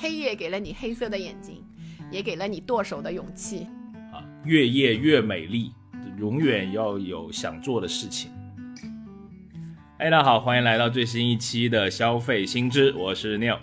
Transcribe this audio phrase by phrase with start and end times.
[0.00, 1.64] 黑夜给了你黑色的眼睛，
[2.08, 3.66] 也给了你剁手的勇气。
[4.12, 5.72] 啊，越夜越美丽，
[6.18, 8.30] 永远要有想做的事情。
[9.98, 13.58] 哎，大家好，欢迎来到最新一期的消费新知，我是 Neil。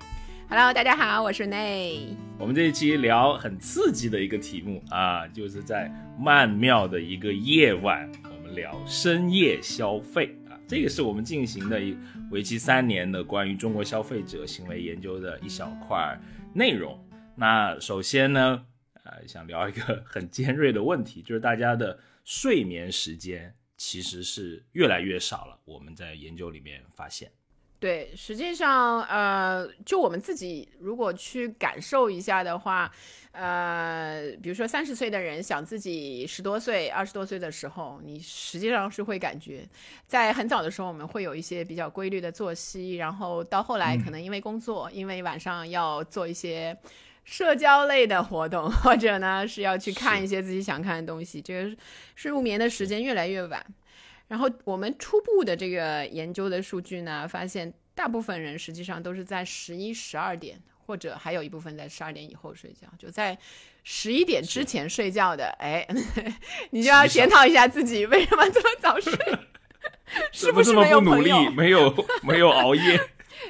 [0.50, 2.00] Hello，大家好，我是 Nay。
[2.38, 5.90] 我们这一期聊很刺激的一个题目啊，就是在
[6.20, 11.96] 曼妙的一个夜晚，我们聊深夜消费啊，这个是我们进行的一
[12.36, 16.20] 为期三年的关于中国消费者行为研究的一小块
[16.54, 17.02] 内容。
[17.34, 18.66] 那首先呢，
[19.06, 25.58] 呃，想聊一个很尖锐的问题，就是大家的睡眠时间其实是越来越少了。
[25.64, 27.32] 我们在研究里面发现。
[27.78, 32.92] 对，实际上，呃，就我们自己如果去感受一下的话，
[33.32, 39.68] 呃，比如说三十岁的人想自己十多岁、二十多岁的时候，你实际上是会感觉，
[40.08, 46.76] 在很早的时候我们会有一些比较规律的作息，然后到后来可能因为工作，因为晚上要做一些
[47.24, 51.76] 社交类的活动，或者呢是要去看一些自己想看的东西，这个
[52.16, 53.64] 入眠的时间越来越晚。
[54.28, 63.38] 然后我们初步的这个研究的数据呢，发现大部分人实际上都是在十一、十二点，或者还有一部分在十二点以后睡觉，就在
[63.84, 65.46] 十一点之前睡觉的。
[65.60, 65.88] 哎，
[66.72, 69.14] 你就要检讨一下自己为什么这么早睡，
[70.34, 73.00] 是不是没有努力，没有没有熬夜？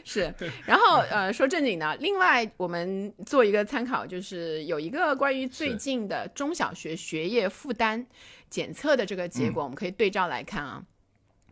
[0.04, 0.34] 是。
[0.66, 8.06] 然后呃，说正经的，另外我们做一个参考，就是有一个关于最近的中小学学业负担。
[8.48, 10.82] 检测的这个结果，我们可以对照来看啊，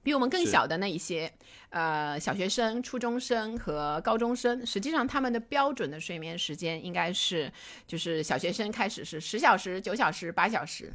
[0.03, 1.29] 比我们更小的那一些，
[1.69, 7.51] 呃，小学生、初中生和高中生，实际上他们的标准的睡眠时间应该是，
[7.85, 10.93] 就是小学生开始是十小时、九小时、八小时，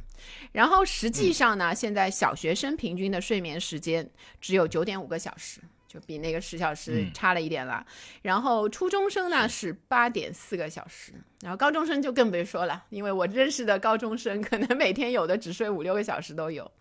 [0.53, 4.09] 然后实际上呢，现在小学生平均的睡眠时间
[4.41, 5.61] 只有九点五个小时。
[5.89, 7.83] 就比那个十小时差了一点了，
[8.21, 16.71] 然后初中生呢是八点四个小时，然后高中生就更别说了，因为我认识的高中生可能每天有的只睡五六个小时都有。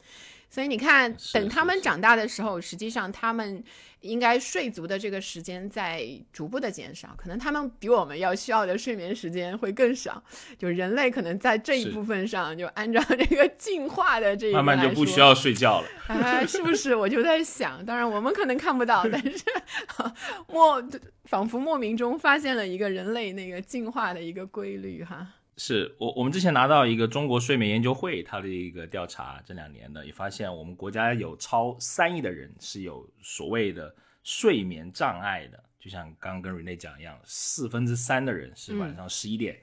[0.50, 3.62] 所以你看，等他们长大的时候，实际上他们
[4.00, 10.22] 应该睡足的这个时间在逐步的减少，可能他们比我们要需要的睡眠时间会更少。
[10.56, 16.94] 就人类可能在这一部分上，就按照这个进化的这一慢慢就不需要睡觉了，啊，是不是？
[16.94, 19.44] 我就在想，当然我们可能看不到，但是
[20.48, 20.82] 莫
[21.24, 25.26] 仿佛莫名中发现了一个人类那个进化的一个规律，哈。
[25.58, 33.92] 是我我们之前拿到一个中国睡眠研究会它的一个调查，这两年的也发现，我们国家有超三亿的人是有所谓的
[34.22, 39.58] 睡眠障碍的，就像刚刚跟 Rene 讲一样，四分之三的人是晚上十一点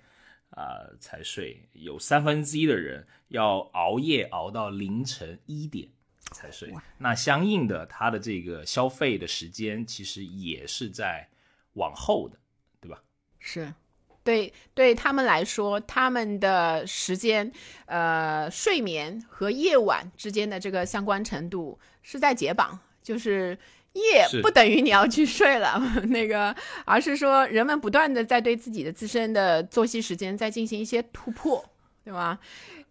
[0.49, 5.87] 啊才睡，有三分之一的人要熬夜熬到凌晨一点
[6.33, 11.29] 才睡，那相应的他的这个消费的时间其实也是在
[11.75, 12.37] 往后的，
[12.81, 13.01] 对吧？
[13.39, 13.73] 是。
[14.25, 17.49] 对，对他们来说，他们的时间，
[17.85, 23.55] 呃，睡眠和夜晚之间的这个相关程度是在解绑，就是
[23.93, 26.53] 夜不等于你要去睡了， 那个，
[26.85, 31.63] 而是说人们不断的在对自己的自身的作息时间在进行一些突破，
[32.03, 32.39] 对吧？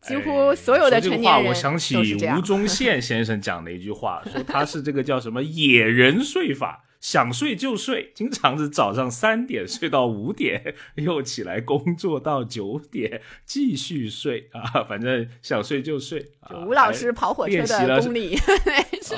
[0.01, 6.84] 几乎所有的成年人我想起吴宗 宪先生讲的一句话，说他是这个叫什么野人睡法。
[7.04, 16.32] 想睡就睡，经常是早上三点睡到五点， 又起来工作到九点，继续睡啊， 反正想睡就睡。
[16.66, 18.34] 吴老师跑火车的功力，
[19.04, 19.15] 是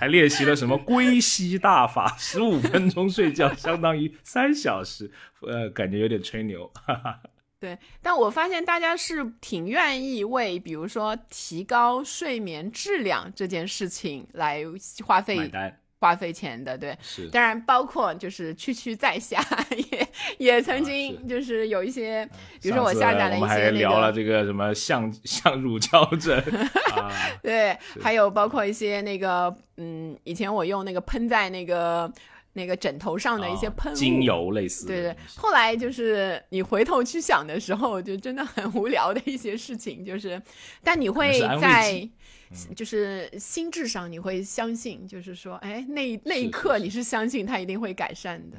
[0.00, 5.08] 还练习了什么归西大法，十五分钟睡觉相当于三小时，
[5.42, 6.68] 呃，感觉有点吹牛。
[6.74, 7.20] 哈哈
[7.60, 14.64] 对，但我发现大家是挺愿意为，比如说提高睡眠质量这件事情来
[15.06, 15.80] 花费买单。
[16.00, 19.44] 花费钱的，对，是，当然包括就是区区在下，
[19.90, 22.28] 也也曾经就是有一些，
[22.62, 26.42] 比如说我下载了一些那个，我们还聊了这个什么像像乳胶枕，
[27.42, 32.10] 对，还有包括一些那个，嗯，以前我用那个喷在那个
[32.58, 40.42] 那个枕头上的一些喷精油类似，对对，后来就是你回头去想的时候，就真的很无聊的一些事情，就是，
[40.82, 42.08] 但你会在。
[42.74, 48.56] 就是心智上你会相信，就是说，哎，那那一刻你是相信它一定会改善的，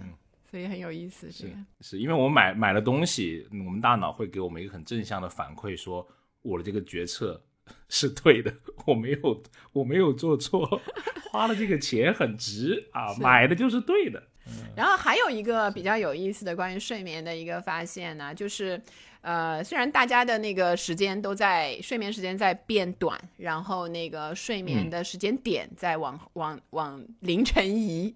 [0.51, 1.31] 所以很有意思。
[1.31, 6.07] 是是因为我们买买了东西，我们大脑会给我们一个很正向的反馈，说
[6.43, 7.41] 我的这个决策
[7.89, 8.53] 是对的，
[8.85, 9.43] 我没有
[9.73, 10.81] 我没有做错，
[11.31, 14.23] 花了这个钱很值啊，买的就是对的。
[14.75, 18.81] 然后还有一个比较有意思的关于睡眠的一个发现呢，就是。
[19.21, 28.15] 呃，虽然大家的那个时间都在睡眠时间在变短，然后那个睡眠的时间点在往往往凌晨移，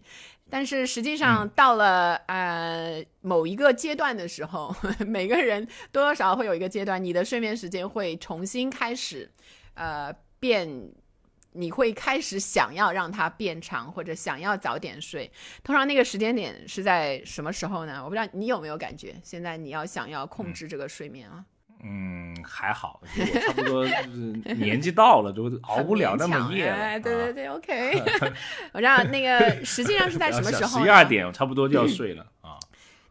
[0.53, 4.71] 但是实际上到了、呃某一个阶段的时候，
[5.07, 9.27] 每个人多多少少会有一个阶段，你的睡眠时间会重新开始
[9.73, 10.91] 呃变。
[11.55, 15.31] 你会开始想要让它变长，或者想要早点睡。
[15.63, 18.03] 通常那个时间点是在什么时候呢？
[18.03, 21.45] 我不知道你有没有感觉，现在你要想要控制这个睡眠啊？
[21.85, 23.07] 嗯，还好，我
[23.41, 26.75] 差不多就是年纪到了，就熬不了那么夜了。
[26.75, 28.01] 哎，对对啊对，OK。
[28.71, 30.85] 我知道那个实际上是在什么时候呢？
[30.85, 32.57] 十一二点，我差不多就要睡了啊。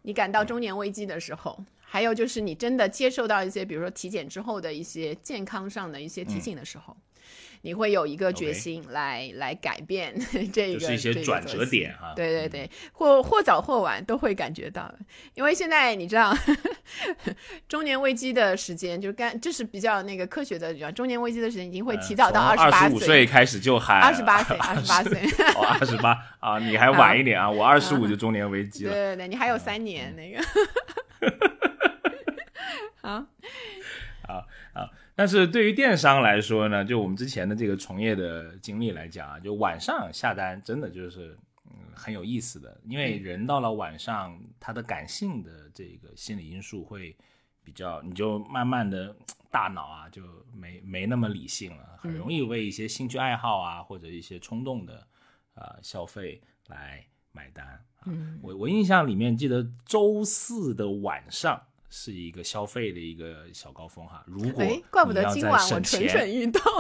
[0.02, 6.96] 你感到中年危机的时候，还有就是你真的接受到一些，比如说体检之后的一些健康上的一些提醒的时候，
[7.62, 10.12] 你会有一个决心来来改变
[10.52, 14.98] 这个，就是一些这个转折点哈对对对，或或早或晚都会感觉到的，
[15.34, 16.36] 因为现在你知道
[17.68, 25.20] 中年危机的时间，就是干这是比较那个科学的，中年危机的时间已经会提早到二十八岁开始就喊二十八岁， 二十八岁。
[25.54, 28.92] 哦，二十八啊，你还晚一点啊，我二十五就中年危机了。
[28.92, 30.44] 对对对，你还有三年那个。
[33.00, 33.24] 好，
[34.26, 41.36] 好好，但是对于电商来说呢，就我们之前的这个从业的经历来讲啊，就晚上下单真的就是
[41.66, 47.14] 嗯很有意思的，因为人到了晚上，他的感性的这个心理因素会
[47.62, 49.14] 比较，你就慢慢的
[49.50, 50.22] 大脑啊就
[50.54, 55.06] 没没那么理性了，很容易为一些兴趣爱好啊或者一些冲动的
[55.54, 57.84] 啊、消费来买单。
[58.06, 61.62] 嗯，我我印象里面记得周四的晚上
[61.94, 64.24] 是一个消费的一个小高峰哈。
[64.26, 66.62] 如果哎，怪不得今晚我省蠢钱蠢欲动。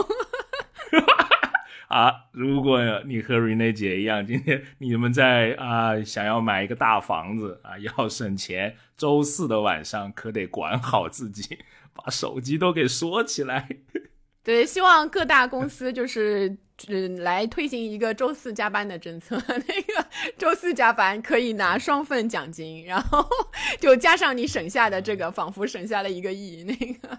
[1.88, 11.58] 啊，如果你和 Rene 姐一样，今天你们在啊想要买一个大房子啊，要省钱，周四的晚上可得管好自己，
[11.92, 13.68] 把手机都给锁起来。
[14.42, 16.56] 对，希望各大公司就是
[16.88, 19.36] 嗯来推行一个周四加班的政策。
[19.46, 23.24] 那个周四加班可以拿双份奖金，然后
[23.78, 26.64] 就加上你省下的这个，仿佛省下了一个亿。
[26.64, 27.18] 那个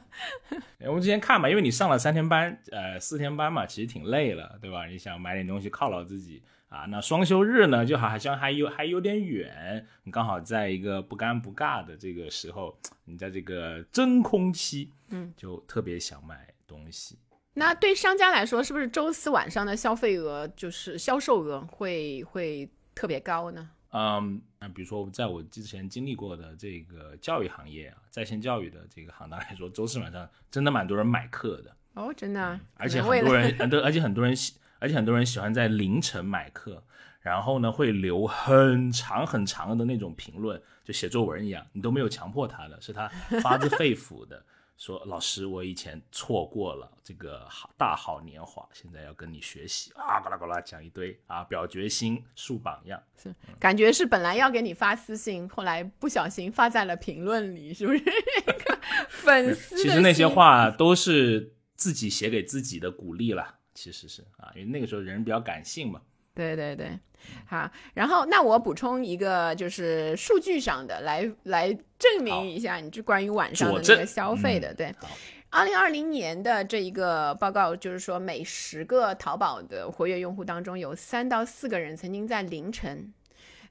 [0.80, 4.86] 哎我们之前看嘛，因为你上了三天班，呃，四天班嘛，其实挺累了，对吧？
[4.88, 17.18] 你想买点东西犒劳自己啊，那双休日呢，就好像还有还有点远，你刚好在一个不尴不尬的这个时候，你在这个真空期，嗯，就特别想买东西。
[17.56, 23.70] 那对商家来说，是不是周四晚上的消费额就是销售额会会特别高呢？
[23.92, 31.76] 嗯，那比如说在我之前经历过的这个教育行业啊，在线教育的这个行当来说，周四晚上真的蛮多人买课的。
[31.94, 36.84] 哦，真的啊，而且很多人，而且很多人喜，而且很多人喜欢在凌晨买课，
[37.22, 43.08] 然后呢会留很长很长的那种评论，就写作文一样，你都没有强迫他的，是他
[43.44, 44.44] 发自肺腑的
[44.84, 53.02] 说：“老师，我以前错过了这个好大好年华，现在要跟你学习啊！”呱啦呱啦讲一堆啊，表决心、树榜样。
[53.16, 58.04] 是感觉是本来要给你发私信，后来不小心发在了评论里，是不是？
[58.46, 66.02] 那个 粉丝其实那些话都是自己写给自己的鼓励了，其实是啊，因为那个时候人比较感性嘛。
[66.36, 67.00] 对对对，
[67.46, 75.08] 好，然后那我补充一个，就是数据上的来来证明一下，你就关于晚上的那个消费的，对好。
[75.50, 83.14] 二零二零年的这一个报告，就是说每十个淘宝的活跃用户当中，有三到四个人曾经在凌晨，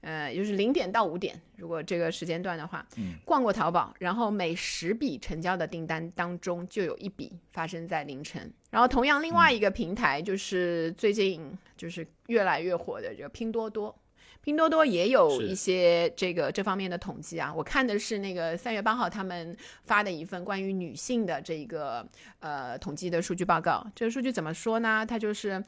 [0.02, 8.52] 呃，就是零点到五点，如果这个时间段的话，嗯逛过淘宝，然后每十笔成交的订单当中就有一笔发生在凌晨。
[8.70, 13.96] 然后同样另外一个平台就是最近就是越来越火的这个拼多多。
[14.44, 22.04] 拼多多也有一些这个这方面的统计啊，我看的是那个三月八号他们发的一份关于女性的这个
[22.40, 23.86] 呃统计的数据报告。
[23.94, 25.06] 这个数据怎么说呢？
[25.06, 25.62] 它就是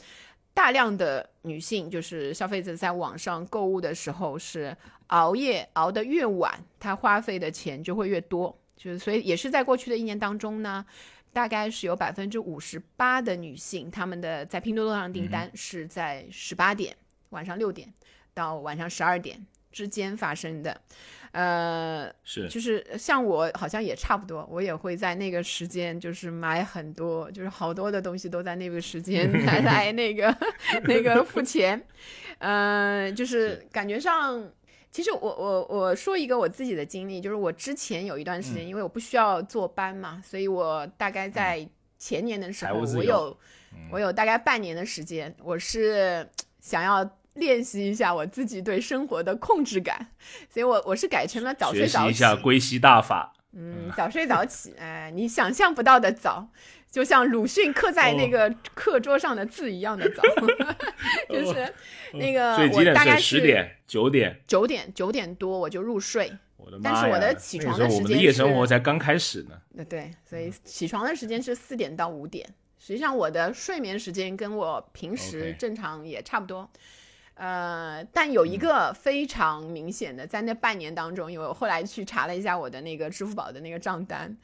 [0.54, 4.74] 大量的女性，就是消费者在网上购物的时候是
[5.08, 8.56] 熬夜熬得越晚，她花费的钱就会越多。
[8.76, 10.84] 就是所以也是在过去的一年当中呢，
[11.32, 16.96] 大概是有百分之五十八的女性，她们的在拼多多上订单是在十八点、
[17.30, 17.92] 晚上六点
[18.32, 19.44] 到晚上十二点
[19.74, 20.80] 之间发生的。
[21.32, 30.32] 呃，是就是像我好像也差不多，我也会在那个时间就是买很多，就是好多的东西都在那个时间 来来那个
[30.86, 31.84] 那个付钱，
[32.38, 34.48] 呃，就是感觉上。
[34.92, 43.36] 其实我我我说一个我自己的经历，就是我之前有一段时间，嗯因为我不需要坐班嘛，所以我大概在前年的时候，我有
[43.72, 46.24] 嗯我有大概半年的时间，我是
[46.60, 50.08] 想要练习一下我自己对生活的控制感，
[50.48, 52.06] 所以我我是改成了早睡早起。
[52.06, 53.32] 学习一下归西大法。
[53.56, 56.48] 嗯，早睡早起， 哎，你想象不到的早，
[56.90, 60.22] 就像鲁迅刻在那个课桌上的字一样的早，
[61.30, 61.72] 就是
[62.14, 62.56] 那个？
[62.72, 64.40] 我大概十点、九点。
[64.48, 66.90] 九点九点多我就入睡，我的妈！
[66.90, 69.56] 但是我的起床那个时候我们的的时间夜生活才刚开始呢。
[69.76, 72.44] 呃对，所以起床的时间是四点到五点。
[72.80, 76.68] 实际上我的睡眠时间跟我平时正常也差不多。
[77.34, 84.36] 呃，但有一个非常明显的，在那半年当中，因为我后来去查了一下我的那个支付宝的那个账单，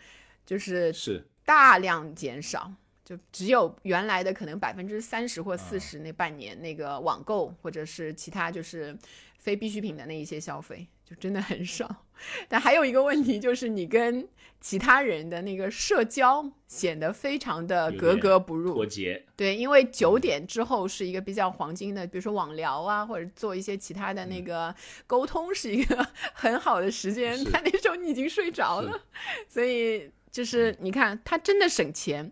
[0.47, 0.93] 就是。
[0.93, 2.73] 是大量减少，
[3.05, 5.81] 就只有原来的可能百分之三十或四啊。
[5.81, 8.97] 十那半年那个网购或者是其他就是
[9.37, 12.07] 非必需品的那一些消费，就真的很少。
[12.49, 14.29] 但还有一个问题就是你跟
[14.61, 24.75] 其他人的那个社交显得非常的格格不入脱，节，对，因为九点之后是一个比较黄金的，比如说网聊啊，或者做一些其他的那个
[25.07, 27.35] 沟通，是一个 很好的时间。
[27.39, 29.01] 是但那时候你已经睡着了，
[29.49, 32.31] 所以就是你看，他真的省钱，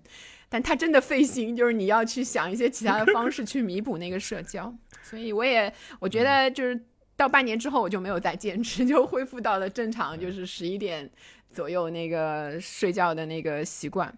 [0.51, 4.75] 但他真的费心，就是你要去想一些其他的方式去弥补那个社交。
[5.03, 6.79] 所以我也我觉得就是
[7.19, 11.11] 到半年之后，我就没有再坚持，就恢复到了正常，就是十一点
[11.53, 14.17] 左右那个睡觉的那个习惯。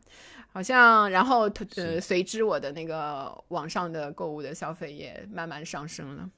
[0.53, 6.29] 好像，然后呃，随之我的那个网上的购物的消费也慢慢上升了。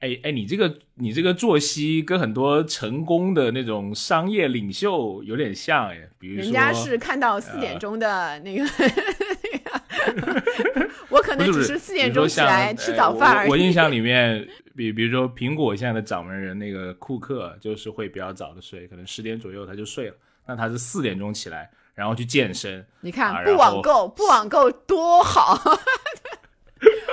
[0.00, 8.64] 哎哎，你这个你这个作息跟很多成功的那种商业领袖有点像哎，比如说人家是看到四点钟的那个，
[11.08, 13.48] 我可能只是四点钟起来吃呃早饭而已。
[13.48, 14.44] 我我印象里 面，
[14.74, 20.16] 比比如说苹果现在的掌门人那个库克，就是会比较早的睡，可能十点左右他就睡了。
[20.46, 22.84] 那他是四点钟起来，然后去健身。
[23.00, 25.56] 你看，啊不网购，不网购多好。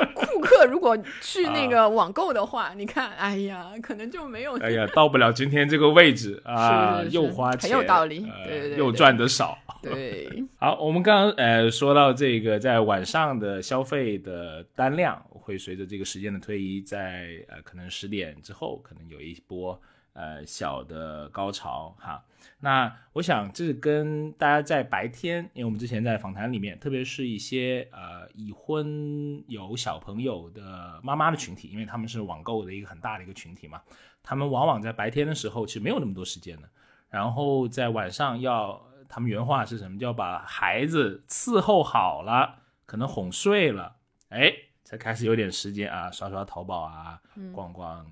[0.15, 4.57] 库克如果去那个网购的话，你看，哎呀，可能就没有。
[4.59, 9.57] 哎呀，到不了今天这个位置 啊，是是是又花钱，很有道理呃对对对又赚的少。
[9.81, 10.29] 对，
[10.59, 19.79] 好，我们刚刚呃说到这个，在晚上的消费的单量会随着这个时间的推移，在呃可能十点之后，可能有一波
[20.13, 22.23] 呃小的高潮哈。
[22.61, 33.81] 那我想这是跟大家在白天，因为我们之前在访谈里面，特别是一些呃已婚有小朋友的妈妈的群体，因为他们是网购的一个很大的一个群体嘛，
[34.23, 36.69] 他们往往在白天的时候其实没有那么多时间的，
[37.09, 39.97] 然后在晚上要，他们原话是什么？
[39.97, 43.95] 叫把孩子伺候好了，可能哄睡了，
[44.29, 47.21] 哎，才开始有点时间啊，刷刷淘宝啊，
[47.53, 48.05] 逛逛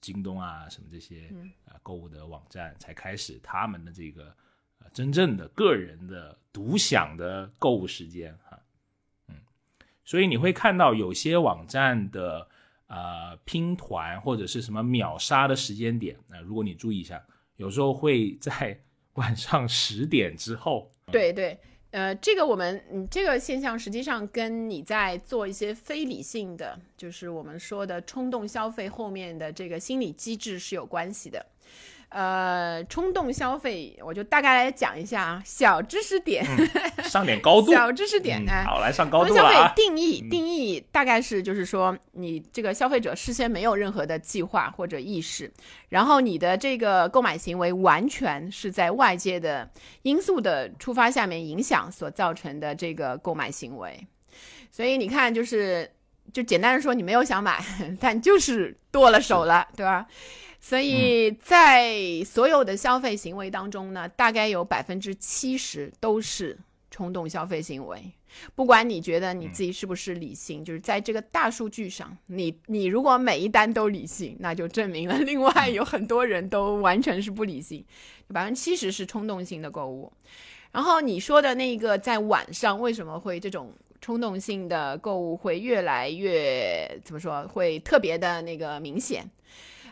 [0.00, 1.50] 京东啊，什么这些嗯。
[1.66, 4.34] 啊购物的网站，才开始他们的这个
[4.80, 8.60] 呃真正的个人的独享的购物时间哈，
[9.28, 9.36] 嗯，
[10.04, 12.46] 所以你会看到有些网站的
[12.88, 17.24] 呃拼团或者是什么秒杀的时间点，那、如果你注意一下，
[17.56, 18.78] 有时候会在
[19.14, 21.58] 晚上十点之后，对对，
[21.90, 31.46] 呃，这个我们嗯，这个现象实际上跟你在做一些非理性的，就是我们说的冲动消费后面的这个心理机制是有关系的。
[32.10, 36.42] 呃，冲动消费，我就大概来讲一下啊，小知识点，
[37.04, 39.72] 上点高度，小知识点，嗯哎，好，来上高冲动消费！
[39.76, 45.52] 定义定义大概是就是说，你这个消费者事先没有任何的计划或者意识，
[45.90, 49.68] 然后你的这个购买行为完全是在外界的
[50.00, 54.06] 因素的触发下面影响所造成的这个购买行为。
[54.70, 55.90] 所以你看，就是
[56.32, 57.62] 就简单的说，你没有想买，
[58.00, 60.06] 但就是剁了手了，对吧？
[60.60, 66.58] 所以在所有的消费行为当中呢，大概有百分之七十都是
[66.90, 68.12] 冲动消费行为。
[68.54, 77.82] 不管你觉得你自己是不是理性，就是在这个大数据上，你你如果每一单都理性，那就证明了另外有很多人都完全是不理性，
[78.32, 80.12] 百分之七十是冲动性的购物。
[80.72, 83.72] 然后你说的那个在晚上为什么会这种
[84.02, 89.28] 冲动性的购物会越来越怎么说会特别的那个明显？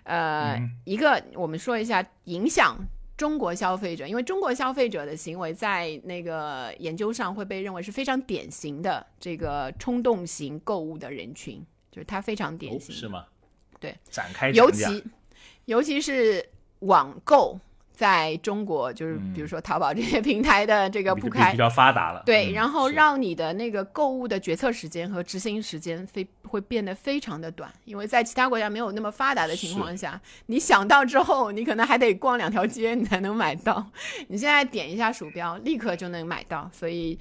[0.07, 2.79] 呃，嗯一个我们说一下影响
[3.17, 12.95] 中国消费者，因为中国消费者的行为在那个研究上会被认为是非常典型的这个冲动型购物的人群，就是它非常典哦，型。
[12.95, 13.25] 是吗？
[13.81, 15.05] 对，展开尤其
[15.65, 16.49] 尤其是
[16.81, 17.59] 网购
[17.97, 19.33] 在中国，就是嗯。
[19.35, 33.85] 比如说淘宝这些平台的这个比铺开比，较发达了，对，嗯然后让你的那个购物的决策时间和执行时间非会变得非常的短，因为在其他国家没有那么发达的情况下，你想到之后，你可能还得逛两条街你才能买到，
[34.29, 37.19] 你现在点一下鼠标，立刻就能买到，所以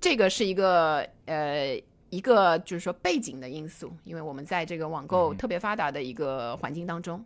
[0.00, 1.80] 这个是一个呃。
[2.08, 5.36] 一个就是说背景的因素，因为我们在这个网购嗯。
[5.36, 7.22] 特别发达的一个环境当中，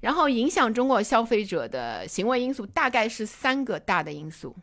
[0.00, 4.54] 然后影响中国消费者的行为因素大概是三个大的因素，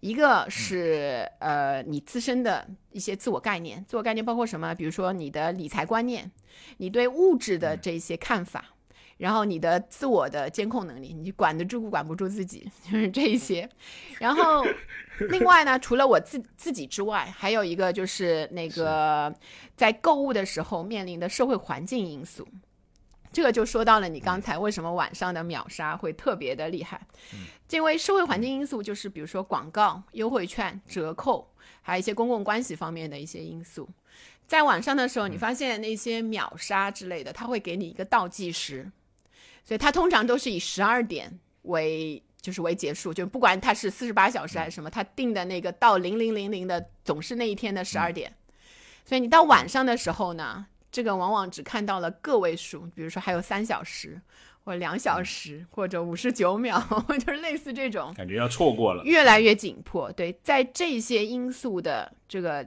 [0.00, 4.74] 一个是呃你自身的一些自我概念，自我概念包括什么？
[4.74, 6.30] 比如说你的理财观念，
[6.78, 8.64] 你对物质的这些看法，
[9.16, 13.68] 然后你的自我的监控能力，你管得住管不住自己， 就是这一些。
[14.18, 14.66] 然后
[15.30, 19.32] 另外呢，除了我自自己之外，还有一个就是那个
[19.76, 22.46] 在购物的时候面临的社会环境因素。
[23.34, 27.04] 这个就说到了你刚才为什么晚上的秒杀会特别的厉害，
[27.68, 33.88] 因为社会环境因素就是比如说广告、优惠券、折扣，还有一些公共关系方面的一些因素。
[34.46, 38.88] 在晚上的时候，你发现那些秒杀之类的，它会给你一个倒计时，
[39.64, 48.32] 所以它通常都是以十二点为就是为结束，就不管它是四十八小时还是什么，它定的那个到零零零零的总是那一天的十二点。
[49.04, 50.66] 所以你到晚上的时候呢？
[50.94, 54.20] 这个往往只看到了个位数，比如说还有三小时，
[54.62, 56.80] 或两小时，或者五十九秒，
[57.18, 60.12] 就是类似这种，感觉要错过了，越来越紧迫。
[60.12, 62.64] 对，在这些因素的这个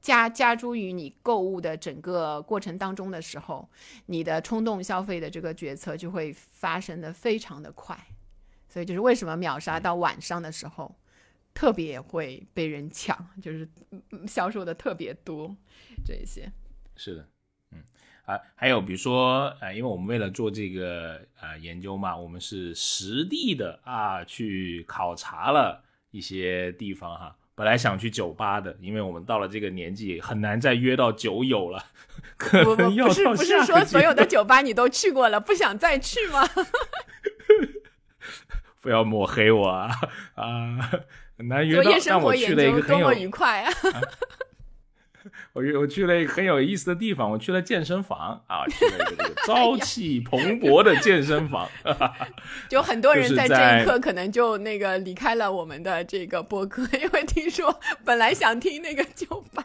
[0.00, 3.68] 加加诸于你购物的整个过程当中的时候，
[4.06, 7.98] 你的冲动消费的这个决策就会发生的非常的快。
[8.68, 10.94] 所以就是为什么秒杀到晚上的时候
[11.52, 13.68] 特别会被人抢，就是
[14.28, 15.56] 销售的特别多，
[16.06, 16.48] 这些
[16.94, 17.28] 是的。
[18.24, 27.36] 啊，还有比如说，呃，因为我们为了做这个呃研究嘛，我们是实地的啊去考察了一些地方哈。
[27.54, 31.84] 本来想去酒吧的，因为我们到了这个年纪，很难再约到酒友了。
[32.36, 36.44] 可能要不是不是说所有的 酒吧你都去过了，不想再去吗？
[38.80, 39.90] 不要抹黑我啊
[40.34, 40.90] 啊！
[41.36, 43.72] 很难约到，但我去了一个很有愉快啊。
[45.54, 51.68] 我我去了一个很有意思的地方，我去了健身房啊，去了一个这个 朝气蓬勃的健身房。
[52.68, 59.64] 就很多人在这一刻可能就那个离开了我们的这个播客， 因为听说本来想听那个酒吧，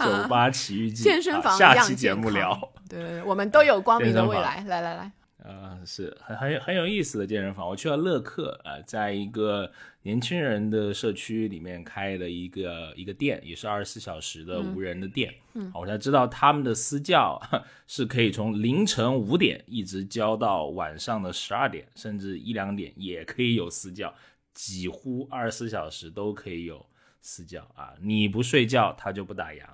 [0.00, 2.72] 酒吧奇遇记，健身房下期节目聊。
[2.88, 4.64] 对，我们都有光明的未来。
[4.66, 5.12] 来来来。
[5.42, 7.68] 呃，是很很很有意思的健身房。
[7.68, 9.70] 我去了乐客啊，在一个
[10.04, 15.34] 年轻人的社区里面开了一个一个店，也是二十四小时的无人的店。
[15.54, 17.40] 嗯，我才知道他们的私教
[17.88, 24.14] 是可以从凌晨五点一直教到晚上的十二点，甚至一两点也可以有私教，
[24.52, 26.84] 几乎二十四小时都可以有
[27.22, 27.94] 私教啊！
[28.02, 29.64] 你不睡觉，他就不打烊。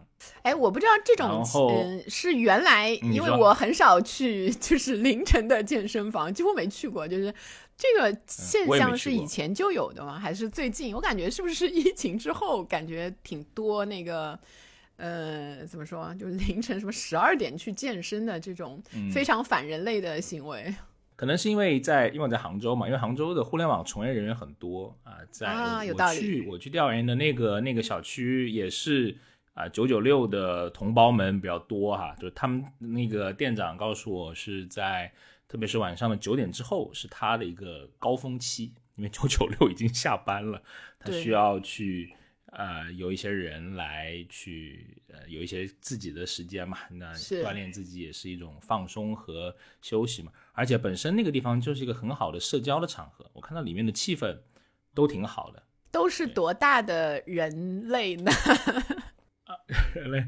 [0.43, 7.07] 哎，我不知道这种嗯是原来，因为我很少去，就是凌晨的健身房，几乎没去过。
[7.07, 7.35] 就是
[7.77, 10.19] 这个现象是以前就有的吗？
[10.19, 10.95] 还是最近？
[10.95, 14.39] 我感觉是不是 疫情之后，感觉挺多那个
[14.97, 20.75] 呃，怎么说，就是凌晨什么十二点去健身的这种非常反人类的行为。
[21.17, 25.47] 可能是因为在因为我在杭州嘛，因为杭州的互联网从业人员很多啊，在
[25.95, 29.17] 我去我去调研的那个那个小区也是。
[29.55, 35.13] 啊，九九六的同胞们比较多哈，就是他们那个店长告诉我，是在
[35.49, 40.63] 特别是晚上的九点之后是他的一个高峰期，因为九九六已经下班了，
[40.99, 42.15] 他需要去
[42.47, 54.39] 呃有一些人来去呃有一些自己的时间嘛，那锻炼自己也是一种放松和休息嘛，而且本身那个地方就是一个很好的社交的场合，我看到里面的气氛
[54.95, 55.61] 都挺好的，
[55.91, 58.31] 都是多大的人类呢？
[59.95, 60.25] 人类，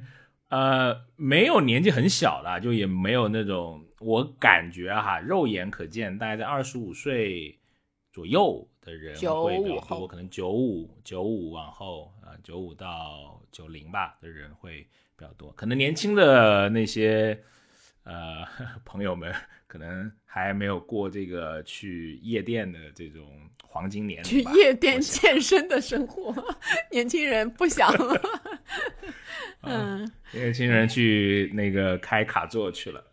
[0.48, 7.58] 呃，没有年纪很小的，就也没有那种，我感觉哈，肉眼可见，大概在二十五岁
[8.12, 17.42] 左右的人会比较多，可能九五九五往后啊，九五到九零吧的人会比较多，可能年轻的那些
[18.04, 18.44] 呃
[18.84, 19.34] 朋友们，
[19.66, 23.26] 可能还没有过这个去夜店的这种
[23.66, 26.34] 黄金年，去夜店健身的生活，
[26.92, 27.90] 年轻人不想。
[29.62, 33.04] 嗯，年轻人去那个开卡座去了，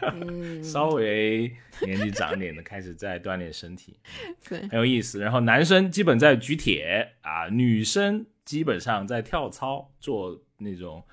[0.62, 3.98] 稍微年纪长点的开始在锻炼身体，
[4.48, 5.20] 对，很有意思。
[5.20, 11.04] 然后男生基本在举铁啊，女生基本上在跳操，做那种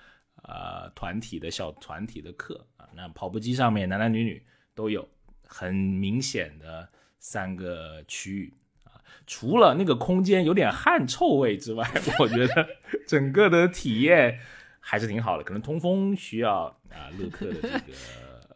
[0.43, 2.87] 呃团体的小团体的课啊。
[2.95, 4.41] 那跑步机上面男男女女
[4.73, 5.07] 都有，
[5.47, 6.87] 很明显的
[7.19, 9.01] 三个区域啊。
[9.27, 12.67] 除了那个空间有点汗臭味之外， 我觉得
[13.07, 14.39] 整个的体验
[14.87, 15.43] 还是挺好的。
[15.43, 17.79] 可能通风需要啊，乐客的这个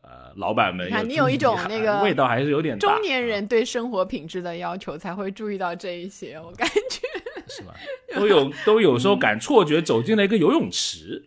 [0.03, 7.07] 呃老板们，你有一种那个味道还是有点中年人对生活品质的要求才会注意到这一些，我感觉
[7.47, 7.73] 是吧？
[8.15, 11.23] 都有都有时候感错觉走进了一个游泳池。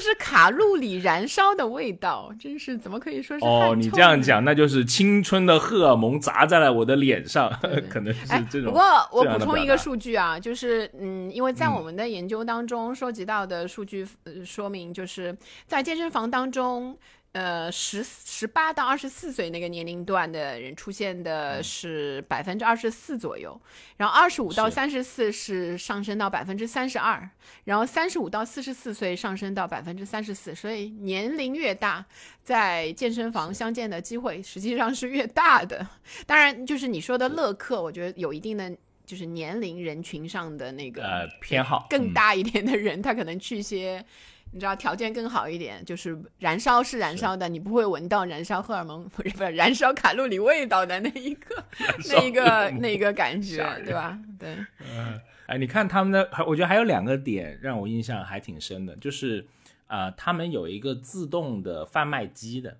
[0.00, 8.72] 这是卡路里燃烧的味道，真是怎么可以说是哦，你这样讲，那就是青春的荷尔蒙砸在了我的脸上，对 可能是哎，这种。
[8.72, 8.82] 不过
[9.12, 11.74] 我补充一个数据啊，就是嗯，因为在嗯。
[11.74, 15.36] 我们的研究当中收集到的数据、呃、说明，就是
[15.66, 16.96] 在健身房当中，
[17.32, 23.60] 呃，十十八到二十四岁那个年龄段的人出现嗯的是百分之二十四左右，
[23.96, 27.30] 然后二十五到是三十四是上升到百分之三十二，
[27.62, 32.04] 然后三十五到四十四岁上升到百分之三十四，所以年龄越大，
[32.42, 35.86] 在健身房相见的机会实际上是越大的。
[36.26, 44.04] 当然，就是你说的乐客，我觉得有一定的就是年龄人群上的那个呃偏好嗯更大一点的人，他可能去一些。
[44.52, 51.64] 你知道条件更好一点，就是燃烧是燃烧的，你不会闻到燃烧荷尔蒙不是不是燃烧卡路里味道的那一个
[52.08, 54.18] 那一个那一个感觉对吧？
[54.38, 54.56] 对，
[54.90, 59.46] 嗯哎，你看他们的，我觉得还有两个点让我印象还挺深的，就是
[59.86, 62.70] 啊、呃他们有一个自动的贩卖机的，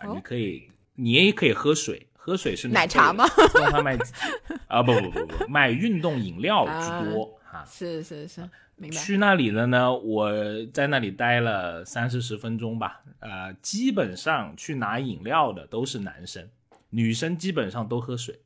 [0.00, 3.26] 啊、哦你可以，你也可以喝水，喝水是奶茶吗？
[3.28, 4.12] 自动贩卖机
[4.68, 7.64] 啊，不不不不，卖运动饮料居多哈。
[7.66, 8.96] 是是是，明白。
[8.96, 10.32] 去那里了呢，我
[10.72, 16.48] 在那里待了三四十分钟吧，呃，基本上去拿饮料的都是男生，
[16.90, 18.40] 女生基本上都喝水，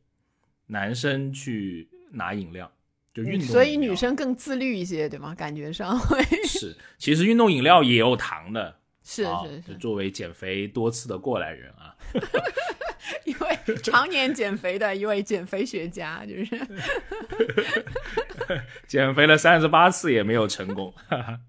[0.66, 2.70] 男生去拿饮料，
[3.14, 5.34] 就运动、嗯所以女生更自律一些，对吗？
[5.36, 11.94] 感觉上会是，其实运动饮料也有糖的，是啊是，就是作为减肥多次的过来人啊，
[13.24, 16.60] 一位常年减肥的一位减肥学家，就是。
[18.86, 21.40] 减肥了三十八次也没有成功，哈 哈。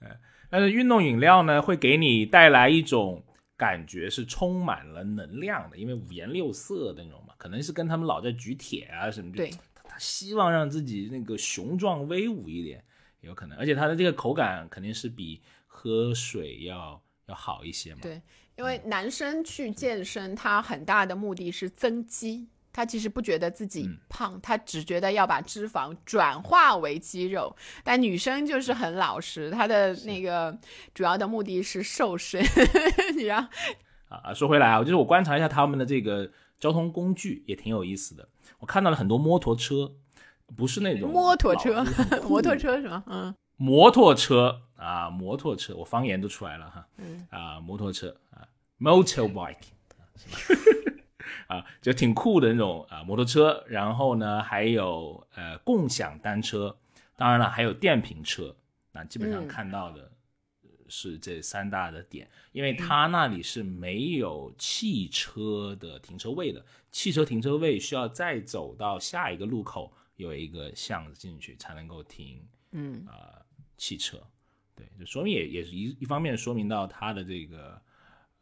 [0.00, 0.08] 呃
[0.48, 3.24] 但是运动饮料呢，会给你带来一种
[3.56, 12.82] 感觉是充满了能量的，因为五颜六色的那种嘛，可能是跟他们老在举铁啊什么的，对他他希望让自己那个雄壮威武一点，
[13.20, 18.22] 有可能，而且它的这个口感肯定是比喝水要要好一些嘛，对，
[18.56, 22.48] 因为男生去健身，他很大的目的是增肌。
[22.72, 27.56] 他其实不觉得自己嗯胖，他只觉得要把脂肪转化为肌肉。
[27.82, 30.54] 但女生就是很老实，她的那个
[30.92, 32.42] 主要的目的是瘦身。
[33.16, 33.48] 你知道，
[34.08, 38.28] 啊，说回来啊，就是我观察一下他们的这个交通工具也挺有意思的。
[38.58, 39.92] 我看到了很多摩托车，
[40.54, 41.82] 不是那种摩托车
[42.28, 43.02] 摩托车是吗？
[43.06, 46.86] 嗯摩托车啊，摩托车，我方言都出来了哈。
[46.98, 48.46] 嗯啊，摩托车啊
[48.78, 49.56] ，motorbike
[51.48, 53.64] 啊 就挺酷的那种啊摩托车。
[53.68, 56.76] 然后呢，还有呃共享单车，
[57.16, 58.54] 当然了，还有电瓶车。
[58.92, 60.10] 那基本上嗯看到的
[60.62, 73.44] 呃是这三大的点，因为它那里是没有汽车的停车位的，汽车停车位需要再走到下一个路口有一个巷子进去才能够停嗯，呃
[73.76, 74.18] 汽车，
[74.76, 77.80] 对，就说明也也是一一方面说明到他的这个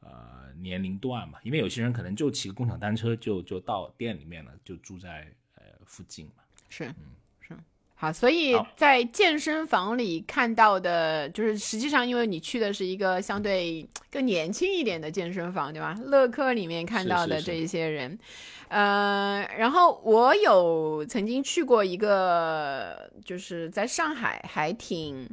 [0.01, 6.43] 呃年龄段嘛，因为有些人可能就骑个共享单车就就到店里面了，就住在呃附近嘛。
[6.69, 6.95] 是嗯
[7.41, 7.57] 是。
[7.95, 15.95] 好，所以在健身房里看到的，就是实际上因为你去的是一个相对更年轻一点的健身房，对吧？
[16.05, 18.19] 乐客里面看到的这一些人，
[18.67, 25.29] 呃，然后我有曾经去过一个，就是在上海还挺。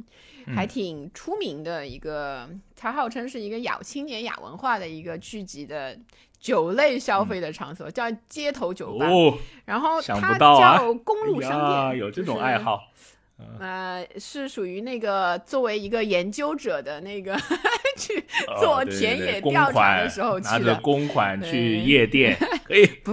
[0.54, 5.96] 还挺出名的一个，它号称是一个亚青年亚文化的一个聚集的
[6.38, 9.06] 酒类消费的场所，叫街头酒吧。
[9.06, 12.58] 哦，然后想它不到啊叫公路商店，哎有这种爱。
[12.58, 12.80] 好，
[13.58, 17.36] 呃，是属于那个作为一个研究者的那个
[17.96, 20.74] 去哦做田野调查的时候拿去的。
[20.74, 22.86] 着公款去夜店， 可以。
[23.04, 23.12] 不，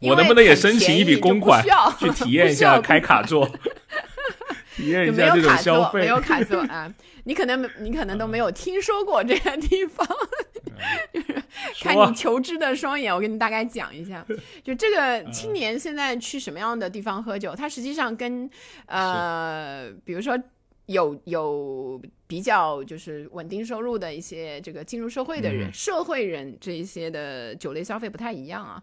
[0.00, 1.64] 我能不能也申请一笔公款
[1.98, 3.48] 去体验一下开卡座，
[4.82, 6.00] 体验就一下这种没有卡座，消费？
[6.00, 6.94] 没有卡座啊！
[7.24, 10.06] 你可能你可能都没有听说过这个地方，
[11.14, 11.42] 就是
[11.80, 14.26] 看你求知的双眼，我给你大概讲一下。
[14.64, 18.50] 就这个青年现在去什么样的地方喝酒，它实际上跟
[18.86, 20.36] 呃，比如说
[20.86, 28.82] 有有比较就是稳定收入的一些这个进入社会的人、嗯社会人这一些的酒类消费不太一样啊。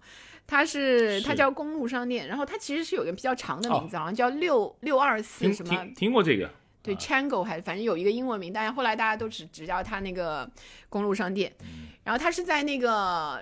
[0.50, 6.50] 它是它叫公路商店，然后它其实是有个比较长的哦名字，好像叫六六二四什么听听过这个？
[6.82, 10.50] 对，Chango 还反正有一个英文名，但是后来大家都只只叫它那个
[10.90, 11.54] 公路商店。
[11.62, 13.40] 嗯然后它是在那个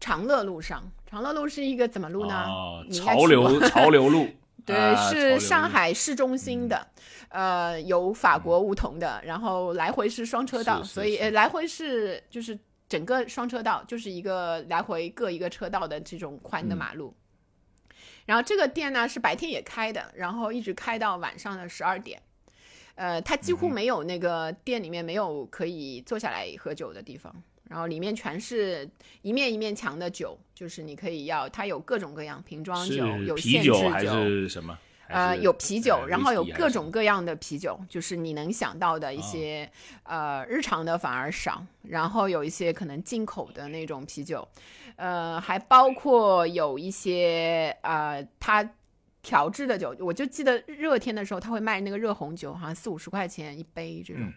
[0.00, 2.46] 长乐路上，长乐路是一个怎么路呢？
[2.92, 4.26] 潮流潮流路，
[4.66, 6.84] 对，是上海市中心的，
[7.28, 17.14] 呃，有法国梧桐的，然后来回是双车道，所以呃来回是就是整个双车道，就是一个来回各一个车道的这种宽的嗯马路。
[18.26, 22.20] 然后这个店呢是白天也开的，然后一直开到晚上的十二点。
[22.94, 27.32] 呃，它几乎没有那个店里面没有可以坐下来喝酒的地方，
[27.68, 28.88] 然后里面全是
[29.22, 34.76] 一面一面墙的酒，就是你可以要，它有各种各样瓶装酒，有啤限制酒还是什么？
[35.08, 36.90] 呃，有啤酒，然后有各种。
[36.90, 39.70] 各样的啤酒，就是你能想到的一些，
[40.04, 44.46] 呃，日常的反而少，然后有一些可能进口的那种啤酒，
[44.96, 48.68] 呃，还包括有一些呃，它
[49.22, 54.32] 调制的酒，我就记得热天的时候他会卖那个热红酒，好像四五十块钱一杯这种，嗯。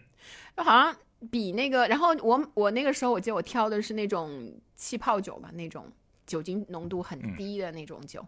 [0.56, 0.94] 就好像
[1.30, 5.90] 比那个，然后我我那个时候我记得我挑的是那种气泡酒吧，那种
[6.26, 8.24] 酒精浓度很低的那种酒，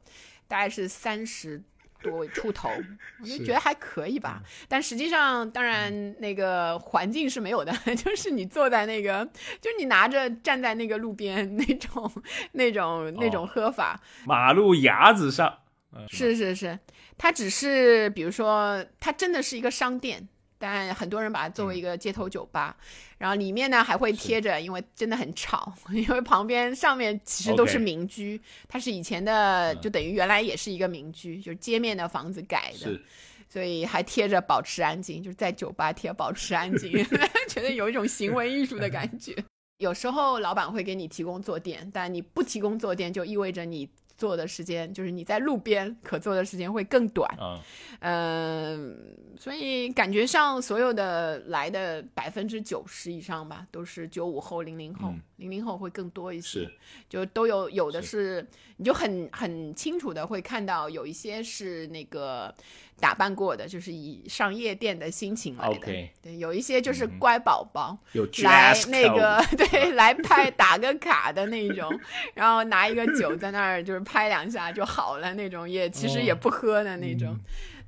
[0.49, 1.63] 大概是三十
[2.05, 2.69] 多出头，
[3.21, 4.43] 我就觉得还可以吧。
[4.69, 9.25] 但实际上，当然那个环境是没有的， 就是你坐在那个，
[9.61, 12.13] 就是你拿着站在那个路边那种
[12.53, 15.59] 那种那种喝法，马路牙子上，
[15.93, 16.79] 呃是是是，
[17.17, 20.29] 它只是比如说，它真的是一个商店，
[20.67, 22.75] 但很多人把它作为一个街头酒吧，
[23.19, 32.99] 然后里面呢还会贴着，因为真的很吵， 因为旁边上面其实都是民居它是以前的，就等于原来也是一个民居，就是街面的房子改的，
[33.47, 36.91] 所以还贴着保持安静，就是在酒吧贴保持安静
[37.47, 39.37] 觉得有一种行为艺术的感觉。
[39.79, 47.29] 有时候老板会给你提供坐垫，但你不提供坐垫，就意味着你坐的时间，就是你在路边可坐的时间会更短。
[47.41, 47.61] 嗯，
[48.01, 48.97] 嗯，
[49.39, 56.61] 所以感觉上所有的来的百分之九十以上吧，都是九五后、零零后嗯，零零后会更多一些。
[56.61, 56.73] 是
[57.09, 62.55] 就都有有的是，你就很很清楚的会看到有一些是那个
[63.01, 65.87] 打扮过的，就是以上夜店的心情来的。
[66.23, 67.97] 对，有一些就是乖宝宝。
[68.13, 71.93] 有来那个 对来拍打个卡的那种，
[72.35, 77.39] 然后拿一个酒在那儿就是拍两下就好了那种，也其实也哦不喝的那种。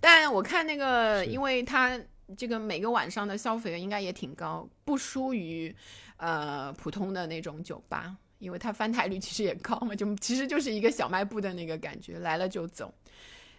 [0.00, 1.98] 但我看那个，因为他
[2.37, 5.74] 这个每个晚上的消费应该也挺高，不输于
[6.16, 12.92] 呃普通的那种酒吧，因为它翻台率其实也高嘛，就其实就是一个小卖部的那个感觉，来了就走。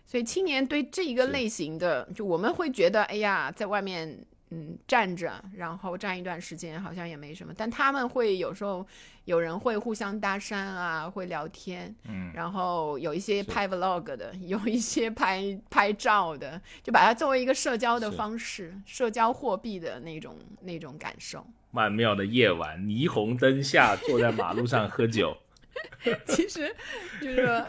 [0.05, 8.85] 所以青年对这一个类型的，就我们会觉得，哎呀，在外面嗯站着，然后站一段时间好像也没什么，但他们会有时候
[9.25, 21.45] 有人会互相搭讪啊，会聊天，嗯，然后有一些拍 vlog 的， 有一些拍拍照的，就把它作为一个社交的方式，社交货币的那种那种感受。
[21.71, 25.37] 曼妙的夜晚，霓虹灯下，坐在马路上喝酒。
[26.25, 26.75] 其实
[27.21, 27.63] 就是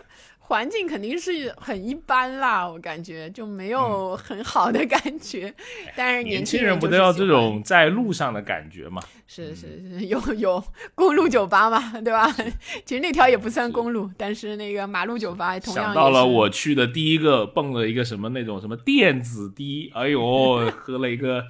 [0.48, 5.52] 环境肯定是很一般啦，我感觉就没有很好的感觉。
[5.94, 9.02] 但是嗯年轻轻人不都要这种在路上的感觉吗？
[9.26, 9.66] 是是
[9.98, 10.62] 是，有有
[10.94, 12.34] 公路酒吧嘛，对吧？
[12.86, 21.44] 其实那条也不算公路，但是那个马路酒吧同样想到了我去的第一个蹦了一个什么那种什么电子滴，哎呦， 喝了一个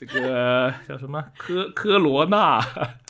[0.00, 2.58] 这个 叫什么科科罗娜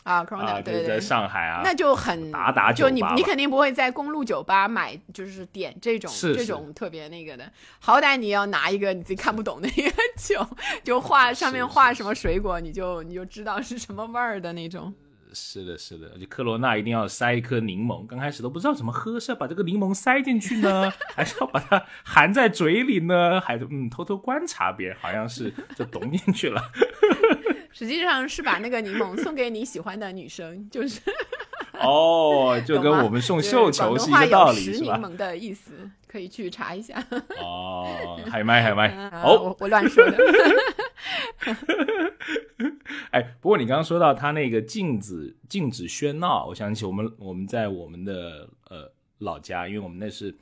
[0.02, 10.44] 啊，Corona，啊，对对在上海啊，那就很打打就你你肯定不会在公路酒吧买，就是点这种这种特别那个的，好歹你要拿一个你自己看不懂的一个酒，
[10.82, 14.92] 就画上面画什么水果，你就你就知道是什么味儿的那种。
[15.32, 23.40] 是的，是的，而且科罗娜一定要塞一颗柠檬，刚开始都不知道怎么喝，是要把这个柠檬塞进去呢，还是要把它含在嘴里呢？
[23.40, 26.62] 还是嗯偷偷观察别人，好像是就懂进去了。
[27.72, 31.00] 实际上是把那个柠檬送给你喜欢的女生，就是
[31.80, 34.96] 哦，就跟我们送绣球是一个道理，是吧？
[34.96, 35.70] 柠檬的意思，
[36.08, 37.02] 可以去查一下。
[37.40, 40.18] 哦，海麦海麦，啊哦，我我乱说的。
[43.10, 50.34] 哎，不过你刚刚说到他那个禁止禁止喧闹，我想起我们我们在我们的呃老家，因为我们那是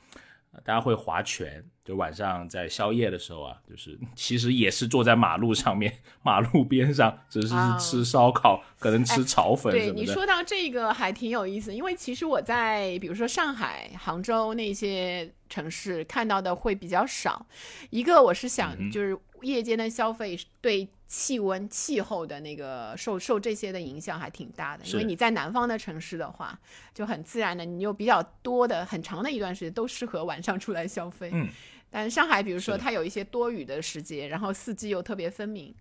[0.51, 9.91] 呃大家会划拳，就晚上在宵夜的时候啊，就是其实也是坐在马路上面， 马路边上，只是吃烧烤，可能吃炒粉对。
[9.91, 17.45] 你说到这个还挺有意思，因为其实我在比如说上海、杭州那些城市看到的会比较少。
[17.89, 26.59] 一个我是想就是夜间的消费对气温、气候的那个受受这些的影响还挺大的，因为你在南方的城市的话，
[26.93, 31.31] 就很自然的，你有比较多的很长的一段时间都适合晚上出来消费。
[31.33, 31.47] 嗯，
[31.89, 35.73] 但上海，比如说它有一些多雨的时节，然后四季又特别分明，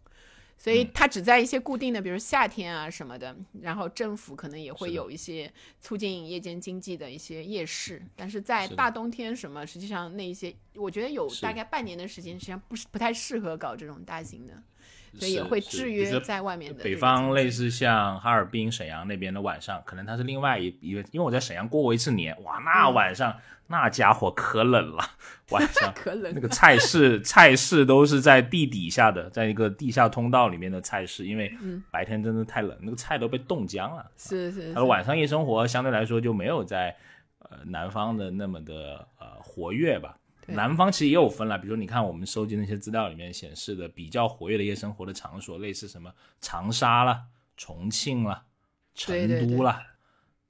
[0.59, 0.91] 所以嗯。
[0.93, 14.61] 它只在一些固定的，比如夏天啊什么的，然后政府可能也会有一些促进夜间经济的一些夜市，但是在大冬天什么，实际上那一些，我觉得有大概半年的时间，实际上不是不太适合搞这种大型的。
[15.15, 23.35] 所以也会制约在外面的北方类似像哈尔滨、沈阳那边的晚上，可能它是另外一一个，因为我在沈阳过过一次年，哇，那嗯晚上、
[23.69, 25.05] 那家伙可冷了，
[25.51, 34.11] 晚上 可冷那个菜市菜市都是在地底下的，在一个地下通道里面的菜市，因为嗯白天真的太冷，那个菜都被冻僵了。
[34.17, 36.95] 是是它的晚上夜生活相对来说就没有在
[37.41, 40.17] 呃南方的那么的呃活跃吧。
[40.49, 40.57] 对。
[40.57, 47.27] 南方其实也有分了，比如说你看我们收集那些资料里面显示的比较活跃的夜生活的场所，类似什么长沙啦、
[47.59, 48.47] 重庆啦、
[48.95, 49.83] 成都啦，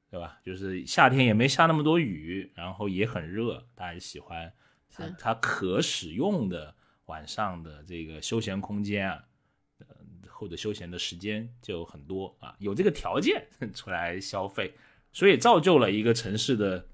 [0.09, 0.39] 对吧？
[0.45, 4.53] 就是夏天也没下那么多雨，然后也很热，大家喜欢
[4.89, 6.75] 它它可使用的
[7.07, 9.25] 晚上的这个休闲空间啊，
[9.81, 9.87] 呃
[10.29, 14.73] 或者休闲的时间就很多啊，有这个条件出来消费，
[15.13, 16.87] 所以造就了一个城市的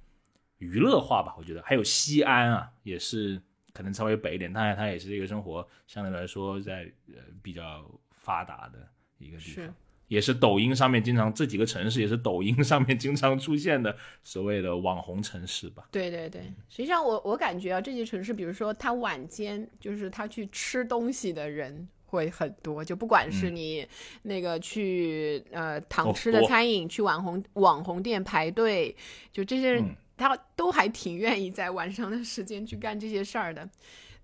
[0.64, 1.34] 娱乐化吧。
[1.38, 3.40] 我觉得还有西安啊，也是
[3.72, 9.74] 可能稍微北一点，当然它也是这个生活相对来说在呃比较发达的一个地是方。
[10.08, 15.88] 也是抖音上面经常这几个城市也是抖音上面经常出现的所谓的网红城市吧。
[15.90, 23.88] 对对对，实际上我我感觉啊，这些城市，比如说他晚间就是他去吃东西的人会很多，就不管是你
[24.22, 28.94] 那个去、呃躺哦吃的餐饮，去网红网红店排队，
[29.32, 33.68] 就这些人、嗯他都还挺愿意在晚上的时间去干这些事儿的。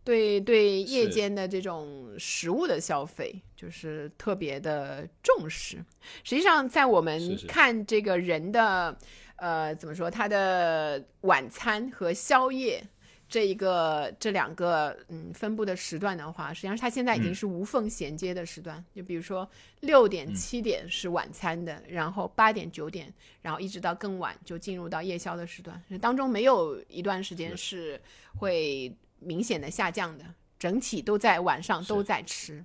[0.03, 5.77] 对对，夜间的这种食物的消费就是特别的重视。
[6.25, 8.97] 实际上，在我们看这个人的
[9.37, 12.83] 呃怎么说，他的晚餐和宵夜
[13.31, 18.85] 这一个这两个嗯分布的时段的话，实际上它现在已经嗯是无缝衔接的时段。
[18.93, 19.49] 就比如说
[19.81, 25.81] 六点、嗯七点是晚餐的，然后八点、九点，然后一直到更晚就进入到夜宵的时段。
[26.01, 28.01] 当中没有一段时间是
[28.37, 30.25] 会明显的下降的，
[30.59, 32.65] 整体都在晚上都在吃。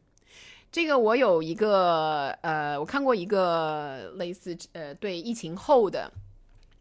[0.72, 6.12] 这个我有一个呃，我看过一个类似呃对疫情后的